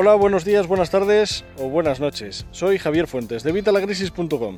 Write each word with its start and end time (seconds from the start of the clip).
Hola, 0.00 0.14
buenos 0.14 0.44
días, 0.44 0.68
buenas 0.68 0.90
tardes 0.90 1.44
o 1.58 1.68
buenas 1.68 1.98
noches. 1.98 2.46
Soy 2.52 2.78
Javier 2.78 3.08
Fuentes 3.08 3.42
de 3.42 3.50
Vitalacrisis.com. 3.50 4.54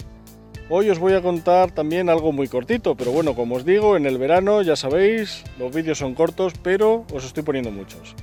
Hoy 0.68 0.90
os 0.90 0.98
voy 0.98 1.14
a 1.14 1.22
contar 1.22 1.70
también 1.70 2.10
algo 2.10 2.30
muy 2.30 2.46
cortito, 2.46 2.94
pero 2.94 3.10
bueno, 3.10 3.34
como 3.34 3.54
os 3.54 3.64
digo, 3.64 3.96
en 3.96 4.04
el 4.04 4.18
verano 4.18 4.60
ya 4.60 4.76
sabéis, 4.76 5.42
los 5.58 5.74
vídeos 5.74 5.96
son 5.96 6.14
cortos, 6.14 6.52
pero 6.62 7.06
os 7.10 7.24
estoy 7.24 7.42
poniendo 7.42 7.70
muchos. 7.70 8.14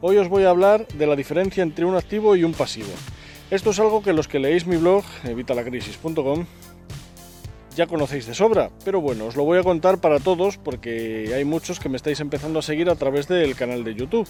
Hoy 0.00 0.16
os 0.16 0.30
voy 0.30 0.44
a 0.44 0.48
hablar 0.48 0.88
de 0.88 1.06
la 1.06 1.16
diferencia 1.16 1.62
entre 1.62 1.84
un 1.84 1.96
activo 1.96 2.34
y 2.34 2.44
un 2.44 2.54
pasivo. 2.54 2.94
Esto 3.50 3.68
es 3.68 3.78
algo 3.78 4.02
que 4.02 4.14
los 4.14 4.26
que 4.26 4.38
leéis 4.38 4.66
mi 4.66 4.78
blog, 4.78 5.04
vitalacrisis.com, 5.24 6.46
ya 7.76 7.86
conocéis 7.86 8.26
de 8.26 8.32
sobra, 8.32 8.70
pero 8.86 9.02
bueno, 9.02 9.26
os 9.26 9.36
lo 9.36 9.44
voy 9.44 9.58
a 9.58 9.62
contar 9.62 9.98
para 9.98 10.18
todos 10.18 10.56
porque 10.56 11.30
hay 11.36 11.44
muchos 11.44 11.78
que 11.78 11.90
me 11.90 11.98
estáis 11.98 12.20
empezando 12.20 12.60
a 12.60 12.62
seguir 12.62 12.88
a 12.88 12.96
través 12.96 13.28
del 13.28 13.54
canal 13.54 13.84
de 13.84 13.94
YouTube. 13.94 14.26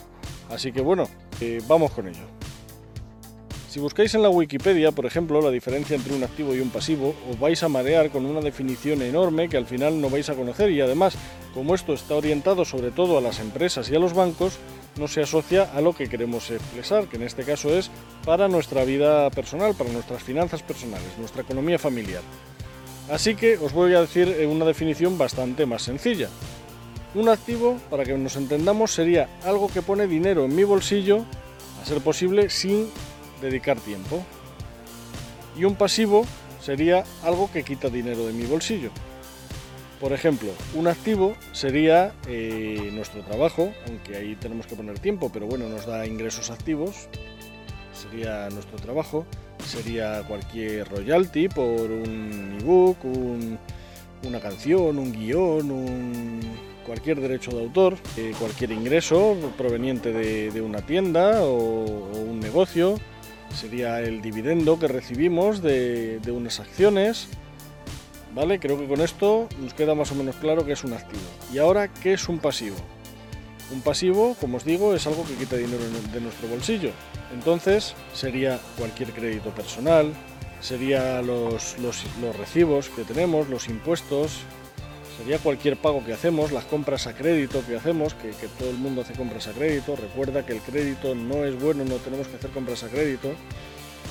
Así 0.50 0.72
que 0.72 0.80
bueno, 0.80 1.08
eh, 1.40 1.62
vamos 1.66 1.90
con 1.92 2.08
ello. 2.08 2.26
Si 3.68 3.80
buscáis 3.80 4.14
en 4.14 4.22
la 4.22 4.30
Wikipedia, 4.30 4.92
por 4.92 5.04
ejemplo, 5.04 5.42
la 5.42 5.50
diferencia 5.50 5.94
entre 5.94 6.14
un 6.14 6.24
activo 6.24 6.54
y 6.54 6.60
un 6.60 6.70
pasivo, 6.70 7.14
os 7.30 7.38
vais 7.38 7.62
a 7.62 7.68
marear 7.68 8.08
con 8.08 8.24
una 8.24 8.40
definición 8.40 9.02
enorme 9.02 9.50
que 9.50 9.58
al 9.58 9.66
final 9.66 10.00
no 10.00 10.08
vais 10.08 10.30
a 10.30 10.34
conocer 10.34 10.70
y 10.70 10.80
además, 10.80 11.16
como 11.52 11.74
esto 11.74 11.92
está 11.92 12.14
orientado 12.14 12.64
sobre 12.64 12.90
todo 12.90 13.18
a 13.18 13.20
las 13.20 13.40
empresas 13.40 13.90
y 13.90 13.94
a 13.94 13.98
los 13.98 14.14
bancos, 14.14 14.58
no 14.96 15.06
se 15.06 15.20
asocia 15.20 15.64
a 15.74 15.82
lo 15.82 15.94
que 15.94 16.08
queremos 16.08 16.50
expresar, 16.50 17.08
que 17.08 17.16
en 17.16 17.24
este 17.24 17.44
caso 17.44 17.68
es 17.76 17.90
para 18.24 18.48
nuestra 18.48 18.84
vida 18.84 19.28
personal, 19.30 19.74
para 19.74 19.92
nuestras 19.92 20.22
finanzas 20.22 20.62
personales, 20.62 21.18
nuestra 21.18 21.42
economía 21.42 21.78
familiar. 21.78 22.22
Así 23.10 23.34
que 23.34 23.58
os 23.58 23.72
voy 23.72 23.94
a 23.94 24.00
decir 24.00 24.46
una 24.50 24.64
definición 24.64 25.18
bastante 25.18 25.66
más 25.66 25.82
sencilla. 25.82 26.30
Un 27.14 27.28
activo, 27.28 27.78
para 27.90 28.04
que 28.04 28.16
nos 28.16 28.36
entendamos, 28.36 28.92
sería 28.92 29.28
algo 29.44 29.68
que 29.68 29.82
pone 29.82 30.06
dinero 30.06 30.44
en 30.44 30.54
mi 30.54 30.64
bolsillo, 30.64 31.24
a 31.80 31.84
ser 31.84 32.00
posible, 32.00 32.50
sin 32.50 32.88
dedicar 33.40 33.78
tiempo. 33.78 34.22
Y 35.56 35.64
un 35.64 35.74
pasivo 35.74 36.24
sería 36.60 37.04
algo 37.22 37.50
que 37.50 37.64
quita 37.64 37.88
dinero 37.88 38.26
de 38.26 38.32
mi 38.32 38.44
bolsillo. 38.44 38.90
Por 40.00 40.12
ejemplo, 40.12 40.50
un 40.74 40.86
activo 40.86 41.34
sería 41.52 42.12
eh, 42.28 42.90
nuestro 42.92 43.22
trabajo, 43.22 43.72
aunque 43.86 44.16
ahí 44.16 44.36
tenemos 44.36 44.66
que 44.66 44.76
poner 44.76 44.98
tiempo, 45.00 45.30
pero 45.32 45.46
bueno, 45.46 45.68
nos 45.68 45.86
da 45.86 46.06
ingresos 46.06 46.50
activos, 46.50 47.08
sería 47.92 48.48
nuestro 48.50 48.78
trabajo 48.78 49.26
sería 49.68 50.22
cualquier 50.26 50.88
royalty 50.88 51.48
por 51.48 51.90
un 51.90 52.56
ebook, 52.60 52.96
una 54.24 54.40
canción, 54.40 54.98
un 54.98 55.12
guion, 55.12 55.70
cualquier 56.88 57.20
derecho 57.20 57.50
de 57.50 57.60
autor, 57.60 57.96
eh, 58.16 58.32
cualquier 58.38 58.72
ingreso 58.72 59.36
proveniente 59.58 60.10
de, 60.10 60.60
una 60.62 60.80
tienda 60.80 61.42
o, 61.42 61.84
un 61.84 62.40
negocio, 62.40 62.98
sería 63.54 64.00
el 64.00 64.22
dividendo 64.22 64.78
que 64.78 64.88
recibimos 64.88 65.62
de, 65.62 66.18
unas 66.32 66.60
acciones. 66.60 67.28
¿Vale? 68.34 68.58
Creo 68.58 68.78
que 68.78 68.86
con 68.86 69.00
esto 69.00 69.48
nos 69.60 69.74
queda 69.74 69.94
más 69.94 70.12
o 70.12 70.14
menos 70.14 70.36
claro 70.36 70.64
que 70.64 70.72
es 70.72 70.84
un 70.84 70.92
activo. 70.92 71.22
¿Y 71.52 71.58
ahora 71.58 71.88
qué 71.88 72.12
es 72.12 72.28
un 72.28 72.38
pasivo? 72.38 72.76
Un 73.72 73.80
pasivo, 73.82 74.36
como 74.40 74.56
os 74.56 74.64
digo, 74.64 74.94
es 74.94 75.06
algo 75.06 75.24
que 75.24 75.34
quita 75.34 75.56
dinero 75.56 75.82
de 76.12 76.20
nuestro 76.20 76.48
bolsillo. 76.48 76.90
Entonces 77.34 77.94
sería 78.14 78.60
cualquier 78.76 79.10
crédito 79.12 79.50
personal, 79.50 80.12
sería 80.60 81.20
los, 81.22 81.76
recibos 82.38 82.88
que 82.90 83.04
tenemos, 83.04 83.48
los 83.48 83.68
impuestos, 83.68 84.40
sería 85.18 85.38
cualquier 85.38 85.76
pago 85.76 86.04
que 86.04 86.12
hacemos, 86.12 86.52
las 86.52 86.64
compras 86.64 87.06
a 87.06 87.14
crédito 87.14 87.62
que 87.66 87.76
hacemos, 87.76 88.14
que, 88.14 88.32
todo 88.58 88.70
el 88.70 88.76
mundo 88.76 89.02
hace 89.02 89.12
compras 89.12 89.48
a 89.48 89.52
crédito. 89.52 89.96
Recuerda 89.96 90.46
que 90.46 90.54
el 90.54 90.60
crédito 90.60 91.14
no 91.14 91.44
es 91.44 91.60
bueno, 91.60 91.84
no 91.84 91.96
tenemos 91.96 92.28
que 92.28 92.36
hacer 92.36 92.50
compras 92.50 92.84
a 92.84 92.88
crédito. 92.88 93.32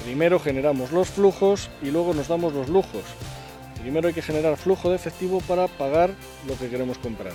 Primero 0.04 0.40
generamos 0.40 0.92
los 0.92 1.10
flujos 1.10 1.70
y 1.82 1.92
luego 1.92 2.14
nos 2.14 2.28
damos 2.28 2.54
los 2.54 2.70
lujos. 2.70 3.04
Primero 3.82 4.08
hay 4.10 4.14
que 4.14 4.22
generar 4.22 4.58
flujo 4.58 4.90
de 4.90 4.96
efectivo 4.98 5.42
para 5.48 5.68
pagar 5.68 6.12
lo 6.48 6.58
que 6.58 6.70
queremos 6.70 6.98
comprar 6.98 7.34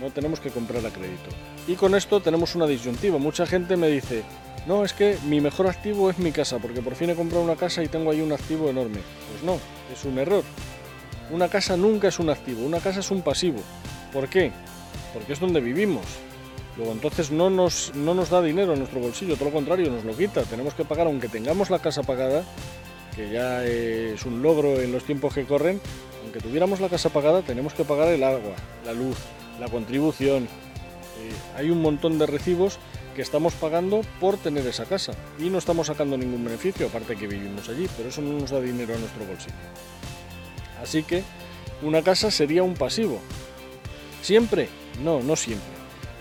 no 0.00 0.10
tenemos 0.10 0.40
que 0.40 0.50
comprar 0.50 0.84
a 0.84 0.90
crédito. 0.90 1.30
Y 1.66 1.74
con 1.74 1.94
esto 1.94 2.20
tenemos 2.20 2.54
una 2.54 2.66
disyuntiva. 2.66 3.18
Mucha 3.18 3.46
gente 3.46 3.76
me 3.76 3.88
dice, 3.88 4.22
no, 4.66 4.84
es 4.84 4.92
que 4.92 5.18
mi 5.24 5.40
mejor 5.40 5.66
activo 5.66 6.10
es 6.10 6.18
mi 6.18 6.32
casa, 6.32 6.58
porque 6.58 6.82
por 6.82 6.94
fin 6.94 7.10
he 7.10 7.14
comprado 7.14 7.44
una 7.44 7.56
casa 7.56 7.82
y 7.82 7.88
tengo 7.88 8.10
ahí 8.10 8.20
un 8.20 8.32
activo 8.32 8.68
enorme. 8.68 9.00
Pues 9.30 9.42
no, 9.42 9.58
es 9.92 10.04
un 10.04 10.18
error. 10.18 10.44
Una 11.30 11.48
casa 11.48 11.76
nunca 11.76 12.08
es 12.08 12.18
un 12.18 12.30
activo, 12.30 12.64
una 12.64 12.78
casa 12.78 13.00
es 13.00 13.10
un 13.10 13.22
pasivo. 13.22 13.58
¿Por 14.12 14.28
qué? 14.28 14.52
Porque 15.12 15.32
es 15.32 15.40
donde 15.40 15.60
vivimos. 15.60 16.04
Luego 16.76 16.92
entonces 16.92 17.30
no 17.30 17.50
nos, 17.50 17.92
no 17.94 18.14
nos 18.14 18.30
da 18.30 18.42
dinero 18.42 18.74
a 18.74 18.76
nuestro 18.76 19.00
bolsillo, 19.00 19.34
todo 19.34 19.46
lo 19.46 19.52
contrario, 19.52 19.90
nos 19.90 20.04
lo 20.04 20.16
quita. 20.16 20.42
Tenemos 20.42 20.74
que 20.74 20.84
pagar, 20.84 21.06
aunque 21.06 21.28
tengamos 21.28 21.70
la 21.70 21.78
casa 21.80 22.02
pagada, 22.02 22.44
que 23.14 23.30
ya 23.30 23.64
es 23.64 24.24
un 24.24 24.42
logro 24.42 24.80
en 24.80 24.92
los 24.92 25.04
tiempos 25.04 25.34
que 25.34 25.44
corren, 25.44 25.80
aunque 26.22 26.38
tuviéramos 26.40 26.80
la 26.80 26.88
casa 26.88 27.08
pagada, 27.08 27.42
tenemos 27.42 27.72
que 27.72 27.84
pagar 27.84 28.08
el 28.08 28.22
agua, 28.22 28.54
la 28.84 28.92
luz, 28.92 29.16
la 29.58 29.68
contribución. 29.68 30.44
Eh, 30.44 31.32
hay 31.56 31.70
un 31.70 31.80
montón 31.80 32.18
de 32.18 32.26
recibos 32.26 32.78
que 33.16 33.22
estamos 33.22 33.54
pagando 33.54 34.02
por 34.20 34.36
tener 34.36 34.66
esa 34.66 34.84
casa 34.84 35.12
y 35.38 35.48
no 35.48 35.56
estamos 35.56 35.86
sacando 35.86 36.18
ningún 36.18 36.44
beneficio, 36.44 36.86
aparte 36.86 37.16
que 37.16 37.26
vivimos 37.26 37.68
allí, 37.70 37.88
pero 37.96 38.10
eso 38.10 38.20
no 38.20 38.38
nos 38.38 38.50
da 38.50 38.60
dinero 38.60 38.94
a 38.94 38.98
nuestro 38.98 39.24
bolsillo. 39.24 39.56
Así 40.82 41.02
que 41.02 41.22
una 41.82 42.02
casa 42.02 42.30
sería 42.30 42.62
un 42.62 42.74
pasivo. 42.74 43.18
¿Siempre? 44.22 44.68
No, 45.02 45.20
no 45.20 45.36
siempre. 45.36 45.68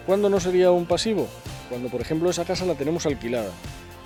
¿Cuándo 0.05 0.29
no 0.29 0.39
sería 0.39 0.71
un 0.71 0.85
pasivo? 0.85 1.27
Cuando, 1.69 1.89
por 1.89 2.01
ejemplo, 2.01 2.29
esa 2.29 2.45
casa 2.45 2.66
la 2.66 2.75
tenemos 2.75 3.05
alquilada 3.05 3.51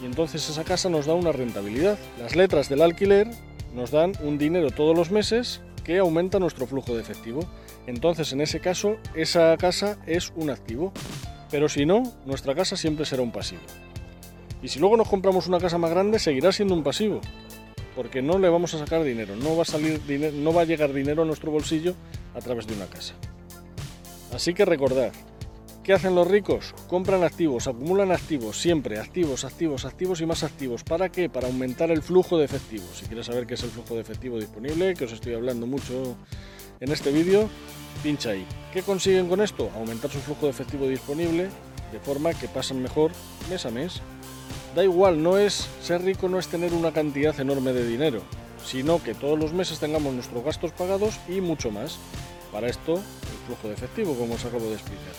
y 0.01 0.05
entonces 0.05 0.47
esa 0.49 0.63
casa 0.63 0.89
nos 0.89 1.05
da 1.05 1.13
una 1.13 1.31
rentabilidad. 1.31 1.97
Las 2.19 2.35
letras 2.35 2.69
del 2.69 2.81
alquiler 2.81 3.29
nos 3.75 3.91
dan 3.91 4.13
un 4.23 4.37
dinero 4.37 4.71
todos 4.71 4.95
los 4.95 5.11
meses 5.11 5.61
que 5.83 5.97
aumenta 5.97 6.39
nuestro 6.39 6.67
flujo 6.67 6.95
de 6.95 7.01
efectivo. 7.01 7.41
Entonces, 7.87 8.31
en 8.31 8.41
ese 8.41 8.59
caso, 8.59 8.97
esa 9.16 9.55
casa 9.57 9.97
es 10.05 10.31
un 10.35 10.49
activo. 10.49 10.93
Pero 11.51 11.67
si 11.67 11.85
no, 11.85 12.03
nuestra 12.25 12.55
casa 12.55 12.77
siempre 12.77 13.05
será 13.05 13.23
un 13.23 13.31
pasivo. 13.31 13.61
Y 14.61 14.67
si 14.67 14.79
luego 14.79 14.97
nos 14.97 15.09
compramos 15.09 15.47
una 15.47 15.59
casa 15.59 15.77
más 15.77 15.89
grande, 15.89 16.19
seguirá 16.19 16.51
siendo 16.51 16.75
un 16.75 16.83
pasivo. 16.83 17.21
Porque 17.99 18.21
no 18.21 18.39
le 18.39 18.47
vamos 18.47 18.73
a 18.73 18.79
sacar 18.79 19.03
dinero, 19.03 19.35
no 19.35 19.57
va 19.57 19.63
a, 19.63 19.65
salir 19.65 19.99
no 20.35 20.53
va 20.53 20.61
a 20.61 20.63
llegar 20.63 20.93
dinero 20.93 21.23
a 21.23 21.25
nuestro 21.25 21.51
bolsillo 21.51 21.95
a 22.33 22.39
través 22.39 22.65
de 22.65 22.73
una 22.73 22.85
casa. 22.85 23.13
Así 24.33 24.53
que 24.53 24.63
recordad, 24.63 25.11
¿Qué 25.83 25.91
hacen 25.91 26.15
los 26.15 26.25
ricos? 26.25 26.73
Compran 26.87 27.25
activos, 27.25 27.67
acumulan 27.67 28.13
activos, 28.13 28.55
siempre 28.55 28.99
activos, 28.99 29.43
activos, 29.43 29.83
activos 29.83 30.21
y 30.21 30.25
más 30.25 30.43
activos. 30.43 30.85
¿Para 30.85 31.09
qué? 31.09 31.27
Para 31.27 31.47
aumentar 31.47 31.91
el 31.91 32.01
flujo 32.01 32.37
de 32.37 32.45
efectivo. 32.45 32.85
Si 32.93 33.05
quieres 33.05 33.25
saber 33.25 33.45
qué 33.45 33.55
es 33.55 33.63
el 33.63 33.69
flujo 33.69 33.95
de 33.95 34.01
efectivo 34.01 34.39
disponible, 34.39 34.93
que 34.93 35.03
os 35.03 35.11
estoy 35.11 35.33
hablando 35.33 35.67
mucho 35.67 36.16
en 36.79 36.93
este 36.93 37.11
vídeo, 37.11 37.49
pincha 38.01 38.29
ahí. 38.29 38.45
¿Qué 38.71 38.81
consiguen 38.81 39.27
con 39.27 39.41
esto? 39.41 39.69
Aumentar 39.75 40.09
su 40.09 40.19
flujo 40.19 40.45
de 40.45 40.51
efectivo 40.51 40.87
disponible 40.87 41.49
de 41.91 41.99
forma 41.99 42.33
que 42.33 42.47
pasan 42.47 42.81
mejor 42.81 43.11
mes 43.49 43.66
a 43.66 43.71
mes. 43.71 44.01
Da 44.75 44.84
igual, 44.84 45.22
no 45.24 45.38
es 45.38 45.68
ser 45.81 46.03
rico 46.03 46.30
no 46.30 46.38
es 46.38 46.47
tener 46.47 46.74
una 46.74 46.91
cantidad 46.91 47.38
enorme 47.40 47.73
de 47.73 47.88
dinero, 47.88 48.22
sino 48.64 49.02
que 49.02 49.16
todos 49.16 49.38
los 49.38 49.52
meses 49.52 49.79
tengamos 49.79 50.14
nuestros 50.14 50.43
gastos 50.43 50.72
pagados 50.72 51.20
y 51.28 51.41
mucho 51.41 51.72
más. 51.72 51.97
Para 52.52 52.67
esto, 52.67 52.96
el 52.96 53.46
flujo 53.47 53.67
de 53.67 53.73
efectivo, 53.73 54.16
como 54.16 54.35
os 54.35 54.46
acabo 54.46 54.66
de 54.66 54.76
explicar. 54.76 55.14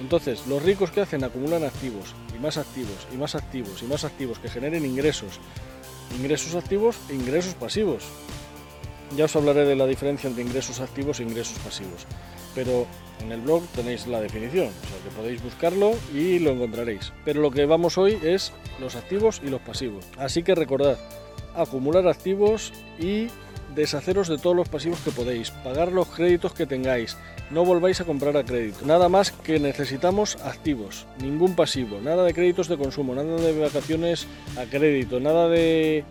Entonces, 0.00 0.46
los 0.46 0.62
ricos 0.62 0.90
que 0.90 1.00
hacen 1.00 1.24
acumulan 1.24 1.64
activos 1.64 2.14
y 2.36 2.38
más 2.38 2.58
activos 2.58 3.06
y 3.12 3.16
más 3.16 3.34
activos 3.34 3.82
y 3.82 3.86
más 3.86 4.04
activos 4.04 4.38
que 4.38 4.48
generen 4.50 4.84
ingresos, 4.84 5.38
ingresos 6.18 6.54
activos 6.54 6.96
e 7.08 7.14
ingresos 7.14 7.54
pasivos. 7.54 8.04
Ya 9.16 9.26
os 9.26 9.36
hablaré 9.36 9.64
de 9.64 9.76
la 9.76 9.86
diferencia 9.86 10.28
entre 10.28 10.42
ingresos 10.42 10.80
activos 10.80 11.20
e 11.20 11.22
ingresos 11.22 11.58
pasivos, 11.60 12.06
pero 12.54 12.86
en 13.20 13.30
el 13.32 13.40
blog 13.40 13.62
tenéis 13.68 14.06
la 14.06 14.20
definición, 14.20 14.68
o 14.68 14.88
sea 14.88 14.98
que 15.04 15.16
podéis 15.16 15.42
buscarlo 15.42 15.92
y 16.12 16.38
lo 16.40 16.50
encontraréis. 16.50 17.12
Pero 17.24 17.40
lo 17.40 17.50
que 17.50 17.66
vamos 17.66 17.96
hoy 17.96 18.18
es 18.22 18.52
los 18.80 18.96
activos 18.96 19.40
y 19.44 19.50
los 19.50 19.60
pasivos. 19.60 20.04
Así 20.18 20.42
que 20.42 20.54
recordad, 20.54 20.98
acumular 21.54 22.08
activos 22.08 22.72
y 22.98 23.28
deshaceros 23.74 24.28
de 24.28 24.38
todos 24.38 24.56
los 24.56 24.68
pasivos 24.68 24.98
que 25.00 25.10
podéis, 25.10 25.50
pagar 25.50 25.92
los 25.92 26.08
créditos 26.08 26.52
que 26.52 26.66
tengáis, 26.66 27.16
no 27.50 27.64
volváis 27.64 28.00
a 28.00 28.04
comprar 28.04 28.36
a 28.36 28.44
crédito. 28.44 28.86
Nada 28.86 29.08
más 29.08 29.30
que 29.30 29.58
necesitamos 29.58 30.36
activos, 30.44 31.06
ningún 31.20 31.54
pasivo, 31.54 32.00
nada 32.00 32.24
de 32.24 32.34
créditos 32.34 32.68
de 32.68 32.78
consumo, 32.78 33.14
nada 33.14 33.36
de 33.36 33.60
vacaciones 33.60 34.26
a 34.56 34.64
crédito, 34.64 35.20
nada 35.20 35.48
de... 35.48 36.04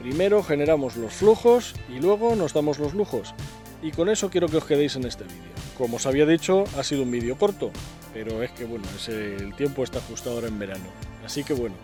Primero 0.00 0.42
generamos 0.42 0.96
los 0.96 1.12
flujos 1.12 1.74
y 1.90 2.00
luego 2.00 2.34
nos 2.34 2.54
damos 2.54 2.78
los 2.78 2.94
lujos. 2.94 3.34
Y 3.82 3.90
con 3.90 4.08
eso 4.08 4.30
quiero 4.30 4.48
que 4.48 4.56
os 4.56 4.64
quedéis 4.64 4.96
en 4.96 5.04
este 5.04 5.24
vídeo. 5.24 5.52
Como 5.76 5.96
os 5.96 6.06
había 6.06 6.24
dicho, 6.24 6.64
ha 6.78 6.82
sido 6.82 7.02
un 7.02 7.10
vídeo 7.10 7.36
corto, 7.36 7.70
pero 8.14 8.42
es 8.42 8.50
que 8.52 8.64
bueno, 8.64 8.84
el 9.08 9.54
tiempo 9.56 9.84
está 9.84 10.00
justo 10.00 10.30
ahora 10.30 10.48
en 10.48 10.58
verano. 10.58 10.86
Así 11.24 11.44
que 11.44 11.52
bueno, 11.52 11.74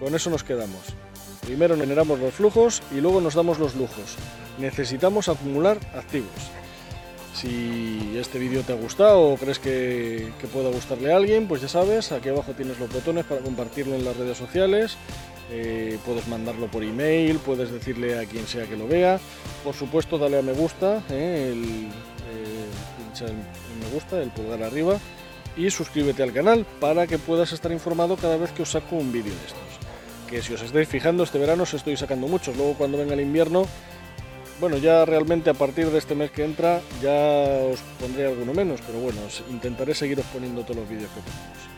con 0.00 0.14
eso 0.14 0.30
nos 0.30 0.44
quedamos. 0.44 0.80
Primero 1.42 1.76
generamos 1.76 2.18
los 2.18 2.32
flujos 2.32 2.82
y 2.90 3.02
luego 3.02 3.20
nos 3.20 3.34
damos 3.34 3.58
los 3.58 3.74
lujos. 3.74 4.16
Necesitamos 4.58 5.28
acumular 5.28 5.78
activos. 5.94 6.30
Si 7.34 8.16
este 8.18 8.38
vídeo 8.38 8.62
te 8.62 8.72
ha 8.72 8.76
gustado 8.76 9.28
o 9.28 9.36
crees 9.36 9.58
que, 9.58 10.32
que, 10.40 10.46
pueda 10.46 10.70
gustarle 10.70 11.12
a 11.12 11.16
alguien, 11.16 11.46
pues 11.46 11.60
ya 11.60 11.68
sabes, 11.68 12.12
aquí 12.12 12.30
abajo 12.30 12.52
tienes 12.52 12.78
los 12.80 12.90
botones 12.90 13.26
para 13.26 13.42
compartirlo 13.42 13.94
en 13.94 14.04
las 14.04 14.16
redes 14.16 14.38
sociales. 14.38 14.96
Eh, 15.50 15.98
puedes 16.04 16.28
mandarlo 16.28 16.66
por 16.66 16.82
email, 16.84 17.38
puedes 17.38 17.70
decirle 17.70 18.18
a 18.18 18.26
quien 18.26 18.46
sea 18.46 18.66
que 18.66 18.76
lo 18.76 18.86
vea. 18.86 19.18
Por 19.64 19.74
supuesto, 19.74 20.18
dale 20.18 20.38
a 20.38 20.42
me 20.42 20.52
gusta, 20.52 21.02
eh, 21.10 21.50
el, 21.52 21.88
eh, 22.30 23.32
me 23.80 23.88
gusta, 23.92 24.20
el 24.22 24.30
pulgar 24.30 24.62
arriba 24.62 24.98
y 25.56 25.70
suscríbete 25.70 26.22
al 26.22 26.32
canal 26.32 26.66
para 26.80 27.06
que 27.06 27.18
puedas 27.18 27.52
estar 27.52 27.72
informado 27.72 28.16
cada 28.16 28.36
vez 28.36 28.52
que 28.52 28.62
os 28.62 28.70
saco 28.70 28.96
un 28.96 29.12
vídeo 29.12 29.32
de 29.32 29.46
estos. 29.46 29.62
Que 30.28 30.42
si 30.42 30.52
os 30.52 30.62
estáis 30.62 30.86
fijando, 30.86 31.24
este 31.24 31.38
verano 31.38 31.62
os 31.62 31.74
estoy 31.74 31.96
sacando 31.96 32.28
muchos. 32.28 32.56
Luego 32.56 32.74
cuando 32.74 32.98
venga 32.98 33.14
el 33.14 33.20
invierno 33.20 33.66
bueno, 34.60 34.76
ya 34.76 35.04
realmente 35.04 35.50
a 35.50 35.54
partir 35.54 35.88
de 35.90 35.98
este 35.98 36.16
mes 36.16 36.32
que 36.32 36.44
entra 36.44 36.80
ya 37.00 37.12
os 37.70 37.78
pondré 38.00 38.26
alguno 38.26 38.52
menos, 38.52 38.80
pero 38.84 38.98
bueno, 38.98 39.20
intentaré 39.50 39.94
seguiros 39.94 40.26
poniendo 40.32 40.62
todos 40.62 40.78
los 40.78 40.88
vídeos 40.88 41.10
que 41.10 41.20
ponemos. 41.20 41.77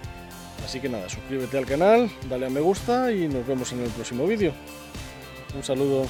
Así 0.70 0.78
que 0.78 0.88
nada, 0.88 1.08
suscríbete 1.08 1.58
al 1.58 1.66
canal, 1.66 2.08
dale 2.28 2.46
a 2.46 2.48
me 2.48 2.60
gusta 2.60 3.10
y 3.10 3.26
nos 3.26 3.44
vemos 3.44 3.72
en 3.72 3.80
el 3.80 3.90
próximo 3.90 4.24
vídeo. 4.24 4.52
Un 5.56 5.64
saludo. 5.64 6.06